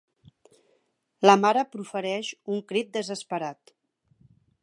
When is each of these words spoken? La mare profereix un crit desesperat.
La 1.29 1.35
mare 1.41 1.63
profereix 1.75 2.33
un 2.55 2.63
crit 2.73 2.91
desesperat. 2.97 3.77